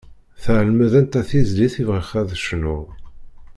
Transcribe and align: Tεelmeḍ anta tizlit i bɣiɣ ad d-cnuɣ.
Tεelmeḍ 0.43 0.93
anta 0.99 1.21
tizlit 1.29 1.75
i 1.81 1.83
bɣiɣ 1.89 2.09
ad 2.19 2.25
d-cnuɣ. 2.29 2.85